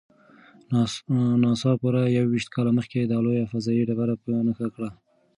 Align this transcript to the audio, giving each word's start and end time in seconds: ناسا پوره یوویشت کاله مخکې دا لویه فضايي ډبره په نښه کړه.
ناسا 1.43 1.71
پوره 1.81 2.01
یوویشت 2.17 2.49
کاله 2.55 2.71
مخکې 2.77 2.99
دا 3.11 3.17
لویه 3.25 3.49
فضايي 3.53 3.83
ډبره 3.89 4.15
په 4.23 4.29
نښه 4.47 4.67
کړه. 4.75 4.89